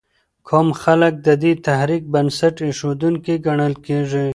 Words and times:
کوم 0.47 0.67
خلک 0.81 1.13
د 1.25 1.29
دې 1.43 1.51
تحریک 1.67 2.03
بنسټ 2.13 2.55
ایښودونکي 2.67 3.35
ګڼل 3.45 3.73
کېږي؟ 3.85 4.27